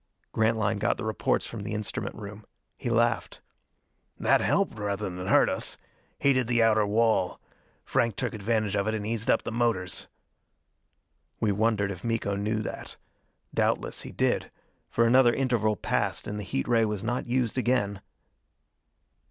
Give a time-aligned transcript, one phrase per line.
[0.31, 2.43] Grantline got the reports from the instrument room.
[2.75, 3.39] He laughed.
[4.17, 5.77] "That helped rather than hurt us.
[6.17, 7.39] Heated the outer wall.
[7.85, 10.07] Frank took advantage of it and eased up the motors."
[11.39, 12.97] We wondered if Miko knew that.
[13.53, 14.49] Doubtless he did,
[14.89, 18.01] for another interval passed and the heat ray was not used again.